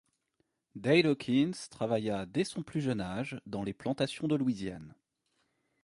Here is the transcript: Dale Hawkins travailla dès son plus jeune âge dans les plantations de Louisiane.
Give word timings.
Dale 0.73 1.05
Hawkins 1.05 1.67
travailla 1.69 2.25
dès 2.25 2.43
son 2.43 2.63
plus 2.63 2.81
jeune 2.81 3.01
âge 3.01 3.39
dans 3.45 3.61
les 3.61 3.75
plantations 3.75 4.27
de 4.27 4.33
Louisiane. 4.35 4.95